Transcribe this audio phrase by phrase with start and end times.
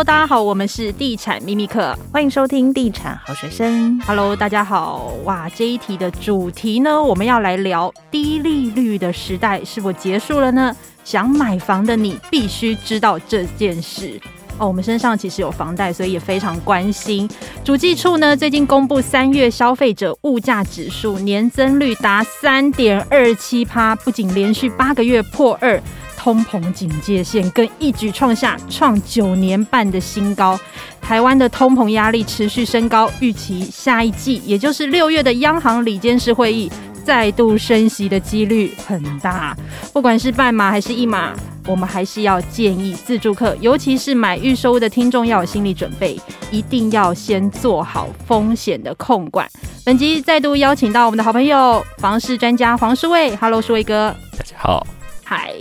[0.00, 4.00] Hello，大家好，我们是地产秘密客，欢迎收听地产好学生。
[4.06, 10.74] Hello，大家好，哇，这一题的主题呢，我们要来聊低利率的时代是否结束了呢？
[11.04, 14.18] 想买房的你必须知道这件事
[14.56, 14.66] 哦。
[14.66, 17.28] 我们身上其实有房贷，所以也非常关心。
[17.62, 25.78] 主计处呢最近公布三月消费者物价指数年增率达三点二七趴，不仅连续八个月破二。
[26.22, 30.60] 通膨警戒线更一举创下创九年半的新高，
[31.00, 36.70] 台湾的通膨压力持续升高，预期下一季，也就是六月的央行里监事会议
[37.02, 39.56] 再度升息的几率很大。
[39.94, 41.32] 不管是半码还是一码，
[41.66, 49.48] 我们还是要建议自助客，尤其是买预售屋的听众要有心理准备，一定要先做好风险的控管。
[49.86, 54.86] 本集再度邀请到我们的好朋友房市专家黄书卫，Hello，书卫哥，大家好，
[55.24, 55.54] 嗨。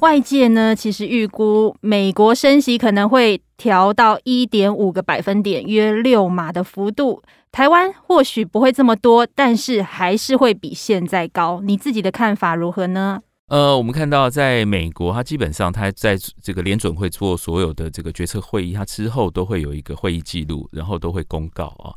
[0.00, 7.22] 外界呢，其实预估美国升息可能会调到一点五个百分点，约六码的幅度。
[7.52, 11.60] 台湾或许不会这么多，但是还是会比现在高。
[11.62, 13.20] 你自己的看法如何呢？
[13.48, 21.92] 呃，我们看到在美国，它基本上它在这个联准会做所有的这个决策会议，它之后都会有一个会议记录，然后都会公告啊。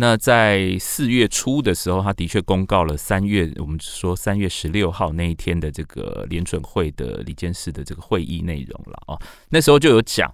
[0.00, 9.18] 那在四月初的时候，他的确公告了三月，我们说三月十六号那一天的这个联准会的理监事的这个会议内容了啊。
[9.48, 10.32] 那时候就有讲，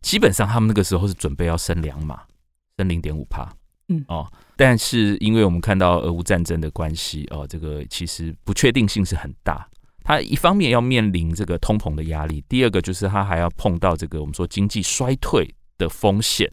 [0.00, 2.22] 基本上他们那个时候是准备要升两码，
[2.76, 3.48] 升零点五帕，
[3.88, 4.26] 嗯哦。
[4.56, 9.64] 但是因为我们看到俄乌战争的关系哦，这个其实不确定性是很大。
[10.02, 15.48] 他一方面要面临这个通膨的压力，第二个就是他还要碰到这个我们说经济衰退
[15.78, 16.50] 的风险。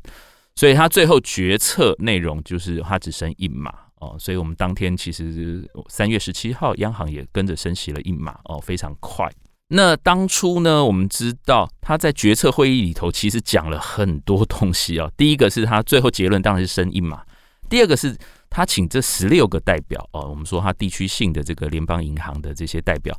[0.55, 9.31] 所以他最后决策内容就是他只升一码哦，所以我们当天其实三月十七号央行也跟着升息了一码哦，非常快。
[9.69, 15.09] 那当初呢，我们知道他在决策会议里头其实讲了很多东西哦。
[15.15, 17.23] 第一个是他最后结论当然是升一码，
[17.69, 18.17] 第二个是
[18.49, 23.17] 他请这十六个代表哦，我们说他地区性的这个联邦银行的这些代表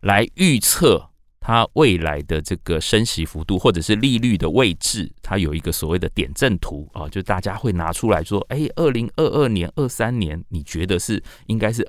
[0.00, 1.09] 来预测。
[1.50, 11.84] 它未来的这个升息幅度，或者是利率的位置，它有一个所谓的点阵图啊，就大家会拿出来说，哎，二零二二年、二三年，你觉得是应该是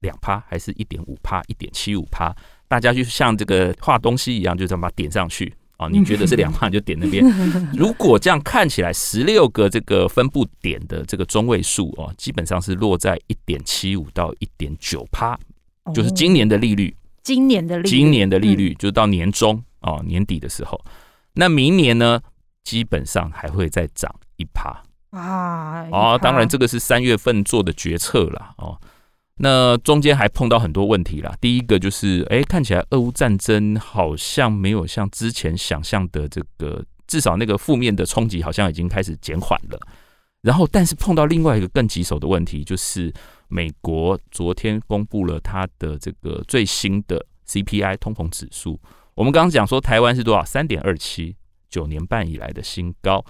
[0.00, 2.30] 两趴，还是一点五趴、一点七五趴？
[2.68, 5.88] 大家就像这个画东西一样，就这么把它点上去啊。
[5.88, 7.24] 你觉得是两趴，就点那边。
[7.72, 15.38] 如果这样看起来，十六个这个分布点的这个中位数哦，基本上是落在一点七五到一点九趴，
[15.94, 16.94] 就是今年的利率。
[17.26, 20.80] 今年的利率，今年的利率就到年中哦，年底的时候，
[21.32, 22.20] 那明年呢，
[22.62, 25.88] 基本上还会再涨一趴啊！
[25.90, 28.80] 哦，当然这个是三月份做的决策啦哦。
[29.38, 31.34] 那中间还碰到很多问题啦。
[31.40, 39.80] 第一个就是，哎，看起来俄乌战争好像没有像之前想象的这个，至少那个负面的冲击好像已经开始减缓了。
[40.42, 43.12] 然后，但是碰到另外一个更棘手的问题就是。
[43.48, 48.76] 美国昨天公布了它的这个最新的 CPI 通膨指数。
[49.14, 50.44] 我们刚刚讲说台湾是多少？
[50.44, 51.36] 三点二七，
[51.70, 53.24] 九年半以来的新高。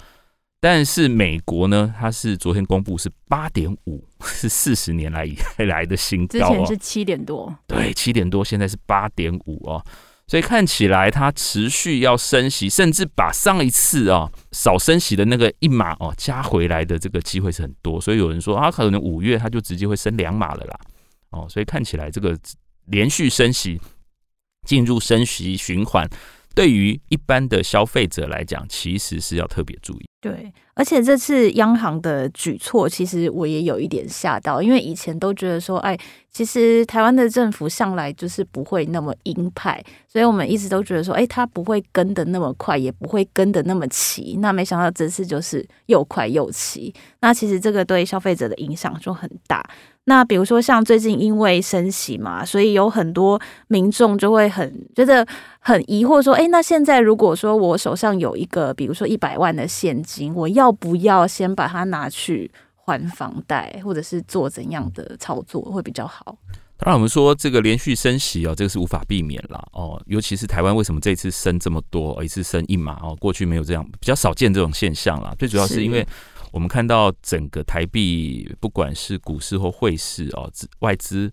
[0.59, 6.31] 但是美国呢，它是昨天公布是八点五，是四十年来以来的新高。
[6.31, 9.85] 之前是七点多，对，七点多，现在是八点五哦。
[10.27, 17.99] 所以看起来它持续要升息，甚至把上一次啊少升息的那个一码哦加回来的这个机会是很多。
[17.99, 20.79] 所以有人说啊，可能五月它就直接会升两码了啦。
[21.29, 22.37] 哦，所以看起来这个
[22.87, 23.79] 连续升息
[24.67, 26.05] 进入升息循环，
[26.57, 30.05] 对于一般的消费者来讲，其实是要特别注意。
[30.19, 35.95] 对，而且这次央行的举措，其实我也有一点吓到，因为以前都觉得说，哎，
[36.31, 44.37] 其实台湾的政府向来就是不会那么鹰派，所以我们一直都觉得说，哎，他不会跟得那么快，也不会跟得那么齐。
[44.39, 49.63] 那没想到这次就是又快又齐，那其实这个对消费者的影响就很大。
[50.09, 53.37] 那比如说像最近因为升息嘛，所以有很多
[53.67, 55.27] 民众就会很觉得
[55.59, 62.49] 很疑惑，说：“哎，那现在如果说我手上有一个，比如说一百万的现金，我要不要先把它拿去
[62.85, 66.37] 还房贷，或者是做怎样的操作会比较好？”
[66.79, 70.01] 当然，我们说这个连续升息哦，这个是无法避免了哦。
[70.05, 75.35] 尤其是台湾为什么这次升这么多，一次升一码哦，过去没有这样，比较少见这种现象啦。
[75.37, 76.07] 最主要是因为。
[76.57, 81.31] 我们看到整个台币，不管是股市或汇市哦，外资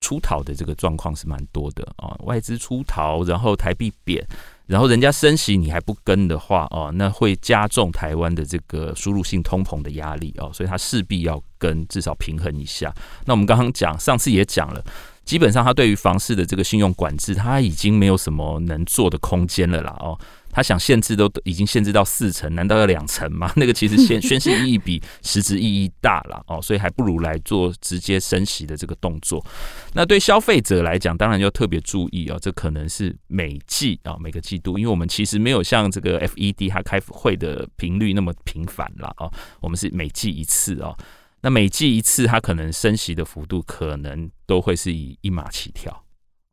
[0.00, 2.14] 出逃的这个状况是蛮多的啊。
[2.20, 4.24] 外资出逃，然后台币贬，
[4.66, 12.94] 然后人家升息你还不跟的话哦，那会加重台湾的这个输入性通膨的压力哦，所以它势必要跟，至少平衡一下。
[13.24, 14.80] 那我们刚刚讲，上次也讲了，
[15.24, 20.16] 基本上它对于房市的这个信用管制，它已经没有什么能做的空间了啦哦。
[20.56, 23.52] 他想限制都已经限制到四成，难道要两成吗？
[23.56, 29.44] 那个其实宣 宣示意义比实质意义大了哦，所以还不如来做直接升息的这个动作。
[29.92, 39.30] 那对消费者来讲，当然要特别注意哦，这可能是每季啊每个季度，因为我们其实没有像这个 FED 它开会的频率那么频繁了哦，
[39.60, 40.96] 我们是每季一次哦。
[41.42, 46.05] 那每季一次，它可能升息的幅度可能都会是以一码起跳。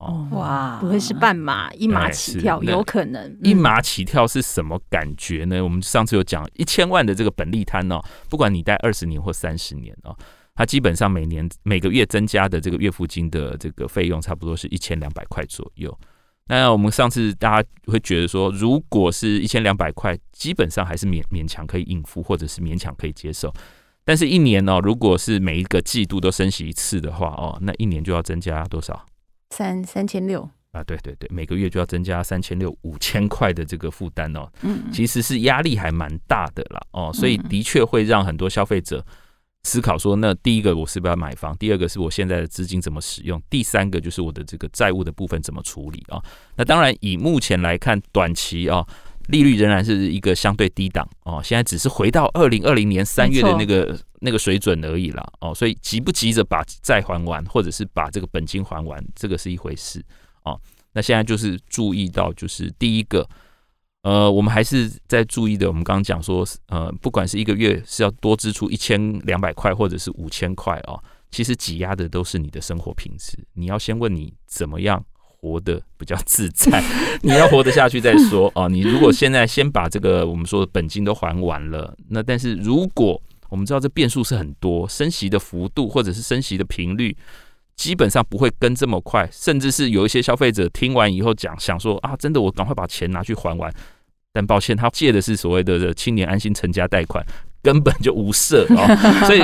[0.04, 3.38] 哦，哇，不会是半马，一马起跳，有可能。
[3.42, 5.64] 一马起跳是什么感觉呢？
[5.64, 10.16] 我们上次有讲一千万的这个本利摊哦，不管你贷二十年或三十年哦，
[10.56, 15.98] 它基本上每年每个月增加的这个月付金的这个费用，差不多是一千两百块左右。
[16.48, 23.54] 那我们上次大家会觉得说，如果是一千两百块，基本上还是勉勉强可以应付，或者是勉强可以接受。
[24.06, 29.06] 但是，一年哦，如果是每一个季度都升息一次的话哦，那一年就要增加多少？
[29.54, 39.06] 三三千六啊，对对对，每个月就要增加三千六五千块的这个负担哦，嗯，其实是压力还蛮大的啦哦，所以的确会让很多消费者
[39.66, 41.56] 思考说，那第一个我是不是要买房？
[41.58, 43.40] 第二个是我现在的资金怎么使用？
[43.52, 46.20] 第三个就是我的这个债务的部分怎么处理啊？
[46.56, 48.84] 那当然，以目前来看，短期啊，
[49.28, 54.00] 利率仍然是一个相对低档哦，现在只是回到二零二零年三月的那个。
[54.26, 60.02] 那个水准而已啦，哦，所以急不急着把债还完，或者是把这个本金还完，这个是一回事
[60.46, 60.58] 哦。
[60.94, 63.28] 那现在就是注意到，就是第一个，
[64.04, 65.68] 呃，我们还是在注意的。
[65.68, 70.98] 我们刚刚讲说，呃，不管是一个月是要多支出一千两百块，或者是五千块哦，
[71.30, 73.38] 其实挤压的都是你的生活品质。
[73.56, 75.04] 你要先问你怎么样
[75.44, 76.82] 活得比较自在，
[77.22, 78.70] 你要活得下去再说哦。
[78.70, 87.16] 你如果现在先把这个我们说的本金都还完了，那但是如果我们知道这变数是很多，升息的幅度或者是升息的频率，
[87.76, 93.70] 基本上不会跟这么快，甚至是有一些消费者听完以后讲，想说啊，真的我赶快把钱拿去还完，
[94.32, 97.24] 但抱歉，他借的是所谓的青年安心成家贷款。
[97.64, 98.86] 根本就无色哦，
[99.26, 99.42] 所以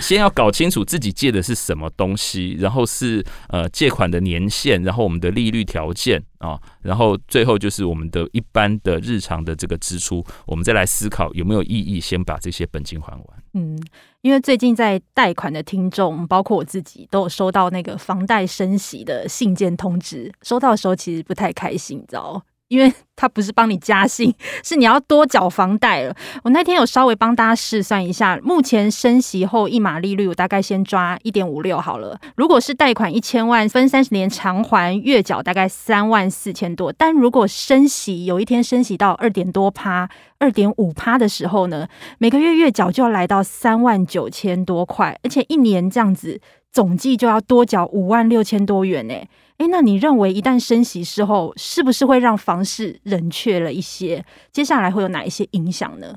[0.00, 13.24] 先要搞清楚自己借的是什么东西，然后是呃借款的年限，然后我们的利率条件啊，然后最后就是我们的一般的日常的这个支出，我们再来思考有没有意义先把这些本金还完。
[13.54, 13.80] 嗯，
[14.22, 22.42] 因为最近在贷款的听众，包括我自己，都有收到那个房贷升息的信件通知，收到的时候其实不太开心，你知道。
[22.70, 24.32] 因为他不是帮你加薪，
[24.64, 26.14] 是你要多缴房贷了。
[26.44, 32.16] 我那天有稍微帮大家试算一下，目前升息后一码利率，我大概先抓一点五六好了。
[32.36, 36.92] 如果是贷款一千万，分三十年偿还，月缴大概三万四千多。
[36.92, 40.08] 但如果升息有一天升息到二点多趴、
[40.38, 41.88] 二点五趴的时候呢，
[42.18, 46.40] 每个月月缴就要来到三万九千多块，而且一年这样子
[46.72, 49.14] 总计就要多缴五万六千多元呢。
[49.58, 54.24] 哎，那你认为一旦升息之后，是不是会让房市冷却了一些？
[54.50, 56.16] 接下来会有哪一些影响呢？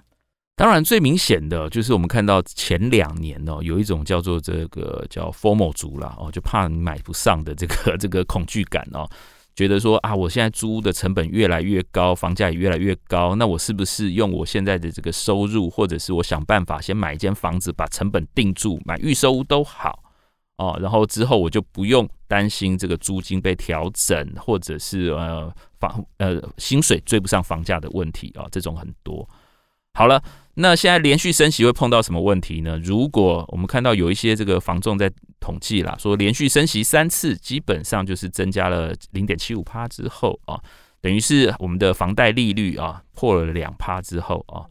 [0.55, 9.09] 当然，最明显的就是我们看到前两年哦，有一种叫做这个叫 “formal 族啦哦，就怕你买不上的这个 这个恐惧感哦，
[9.55, 20.02] 觉得说啊，我现在租屋的成本越来越高，房价也越来越高，那我是不是用我现在的这个收入，或者是我想办法先买一间房子，把成本定住，买预售屋都好。
[20.63, 29.27] 哦，然后之后我就不用担心这个租金被调整，或者是呃房呃薪水追不上房价的问题啊，这种很多。
[29.93, 30.23] 好了，
[30.53, 32.79] 那现在连续升息会碰到什么问题呢？
[32.79, 35.11] 如果我们看到有一些这个房仲在
[35.41, 40.57] 统计啦，说连续升息三次，基本上就是增加了零点七五趴之后啊，
[41.01, 44.63] 等于是我们的房贷利率啊破了两趴之后啊，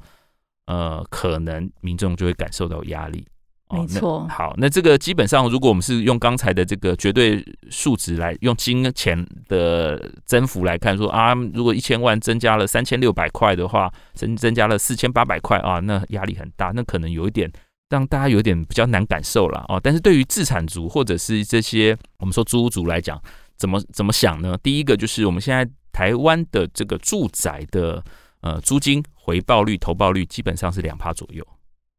[0.67, 3.27] 呃，可能民众就会感受到压力。
[3.73, 17.51] 没错，好，那这个基本上，如果我们是用刚才的这个绝对数值来用金钱的增幅来看，说啊，如果一千万增加了三千六百块的话，增增加了四千八百块啊，那压力很大，那可能有一点
[17.89, 19.81] 让大家有点比较难感受了啊。
[19.83, 23.21] 但是对于自产族或者是这些我们说租屋族来讲，
[23.57, 24.57] 怎么怎么想呢？
[24.63, 28.03] 第一个就是我们现在台湾的这个住宅的
[28.43, 31.47] 呃租金回报率、投报率基本上是两趴左右。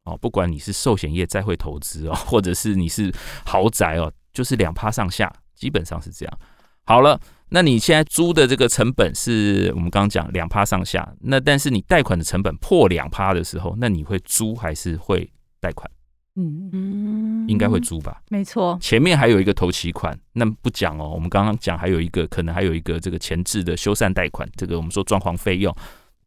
[0.05, 3.13] 哦，不管你是寿险业再会投资哦，或者是你是
[3.45, 6.39] 豪宅哦，就是两趴上下，基本上是这样。
[6.85, 7.19] 好了，
[7.49, 15.31] 那你现在租的这个成本是我们刚刚讲两趴上下，那但是你贷款的成本破两趴的时候，那你会租还是会
[15.61, 15.89] 贷款？
[16.35, 18.21] 嗯嗯，应该会租吧？
[18.29, 21.11] 没错，前面还有一个头期款，那不讲哦。
[21.13, 25.73] 我们刚刚讲还有一个可能还有一个这个前置的修缮贷款，这个我们说装潢费用，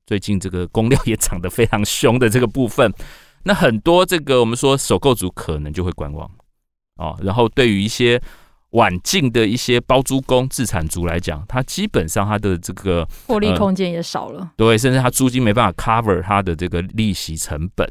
[0.06, 2.90] 最近这个工料也涨得非常凶的这个部分。
[3.46, 6.28] 那很多这个我们说首购族可能就会观望
[6.96, 8.20] 哦，然后对于一些
[8.70, 17.88] 晚进的一些包租公、自产族来讲，他基本上他的这个获利空间也少了，对，甚至他租金没办法 cover 他的这个利息成本，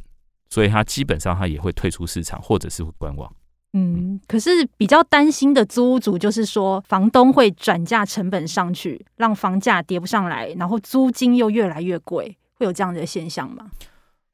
[0.50, 3.34] 所以他基本上他也会退出市场，或者是会观望。
[3.72, 13.72] 嗯，可是比较担心的租屋族就是说，房东会转嫁成本上去，让房价跌不上来，然后租金又越来越贵，会有这样的现象吗？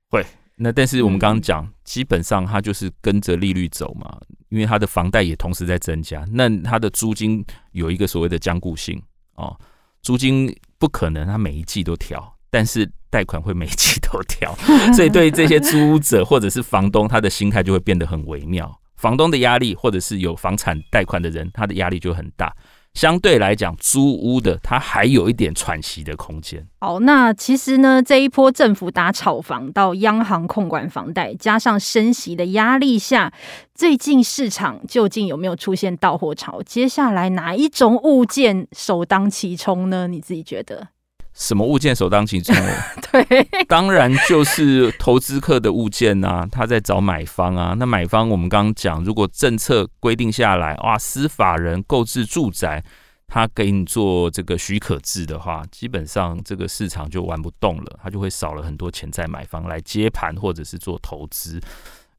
[0.09, 0.25] 会。
[0.63, 4.15] 那但是我们刚刚讲，基本上它就是跟着利率走嘛，
[4.49, 9.01] 因为它的房贷也同时在增加，那它的租金有一个所谓的僵固性
[9.35, 9.59] 哦，
[10.03, 14.55] 租金不可能它每一季都调，但是贷款会每一季都调，
[14.93, 22.55] 所以对于这些租者或者是房东，他的心态就会变得很微妙，房东的压力或者是有房产贷款的人，他的压力就很大。
[22.93, 26.67] 相对来讲，租屋的它还有一点喘息的空间。
[26.79, 33.31] 好，那其实呢，这一波政府打炒房到央行控管房贷，加上升息的压力下，
[33.73, 36.61] 最近市场究竟有没有出现到货潮？
[36.63, 40.07] 接下来哪一种物件首当其冲呢？
[40.07, 40.89] 你自己觉得？
[41.33, 42.55] 什么物件首当其冲？
[43.11, 47.73] 对，当然就是投资客的物件啊，他在找买方啊。
[47.77, 52.83] 那买方我们刚刚讲，如果政策规定下来，哇，司法人购置住宅，
[53.27, 61.61] 他给你做这个许可制的话，基本上这个市场就玩不动了，他就会少了很多潜在买方来接盘或者是做投资，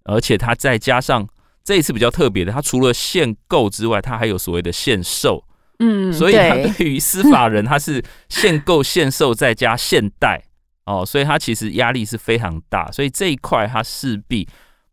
[0.04, 1.28] 而且他再加上
[1.62, 5.44] 这一次比较特别的，他除了限购之外，他还有所谓的限售。
[5.78, 10.42] 嗯，所以他对于司法人，他是限购、限售再加限贷
[10.84, 12.90] 哦，所以他其实压力是非常大。
[12.92, 14.48] 所以这一块他势必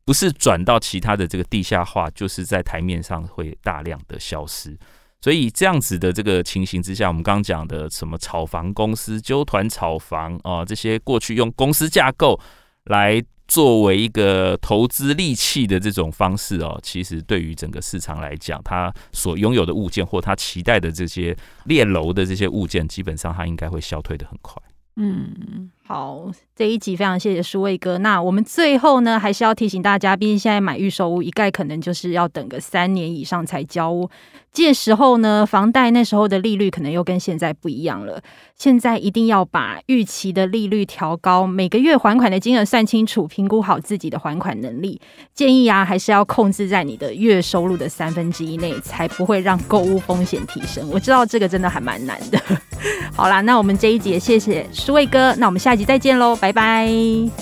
[0.06, 4.78] 不是转到其他的这个地下化，就是在台面上会大量的消失。
[5.22, 12.40] 所以这样子的这个情形之下，我们刚刚讲的什么炒房公司、纠团炒房啊，这些过去用公司架构
[12.90, 13.24] 来。
[13.52, 24.62] 作为一个投资利器的这种方式哦，其实对于整个市场来讲，他所拥有的物件或他期待的这些猎楼的这些物件，基本上他应该会消退的很快。
[24.98, 27.98] 嗯，好，这一集非常谢谢舒卫哥。
[27.98, 34.08] 那我们最后呢，还是要提醒大家，毕竟现在买预售屋一概可能就是要等个三年以上才交屋。
[34.52, 38.22] 届时候呢，房贷那时候的利率可能又跟现在不一样了。
[38.56, 45.02] 现在一定要把预期的利率调高，每个月还款的金额算清楚，评估好自己的还款能力。
[45.34, 50.88] 建议啊，还是要控制在你的月收入的三分之一内，才不会让购物风险提升。
[50.92, 52.40] 我知道这个真的还蛮难的。
[53.14, 56.90] 好啦，那我们这一集谢谢舒卫哥，那我们下集再见喽，拜拜，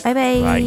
[0.04, 0.40] 拜拜。
[0.42, 0.64] 拜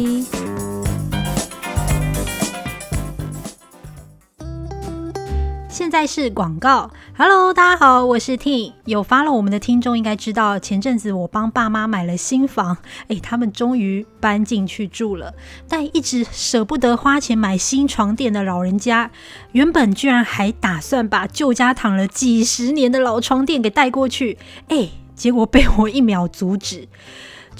[5.69, 8.73] 现在是广告，Hello，大家好，我是 T。
[8.83, 12.75] 有 follow 我们的听众应该知道，前阵子我帮爸妈买了新房，
[13.07, 15.33] 哎，他们终于搬进去住了。
[15.69, 19.09] 但一直舍不得花钱买新床垫的老人家，
[19.53, 24.37] 原本居然还打算把旧家躺了几十年的老床垫给带过去，
[24.67, 26.89] 哎，结果被我一秒阻止。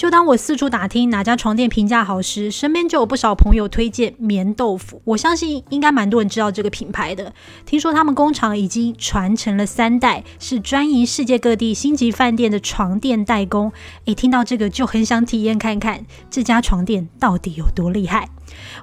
[0.02, 5.00] 就当我四处打听哪家床垫评价好时，身边就有不少朋友推荐棉豆腐。
[5.06, 7.32] 我相信应该蛮多人知道这个品牌的。
[7.68, 13.72] 听说他们工厂已经传承了三代，是专营世界各地星级饭店的床垫代工。
[14.06, 18.28] 诶，听到这个就很想体验看看这家床垫到底有多厉害。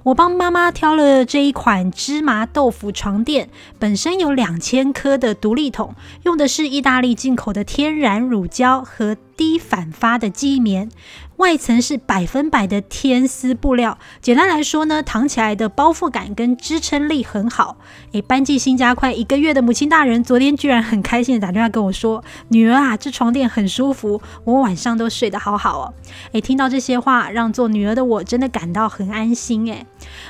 [0.05, 3.49] 我帮妈妈挑了这一款芝麻豆腐床垫，
[3.79, 5.95] 本身有两千颗的独立桶，
[6.25, 10.91] 用的是意大利进口的天然乳胶和低反发的记忆棉。
[11.39, 17.77] 外层是百分百的天丝布料，简单来说呢，躺起来的包覆感跟支撑力很好。
[18.11, 25.95] 诶，搬进新家快一个月的母亲大人，昨天居然很开心的打电话跟我说：“女儿啊，这床垫很舒服，我晚上都睡得好好哦。”
[26.33, 29.65] 诶，听到这些话，让做女儿的我真的感到很安心。
[29.71, 29.87] 诶，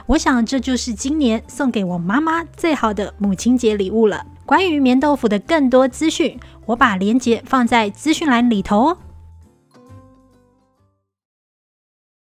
[0.09, 4.27] 我想这就是今年送给我妈妈最好的母亲节礼物了。
[4.45, 8.99] 关于棉豆腐的更多资讯，我把链接放在资讯栏里头哦。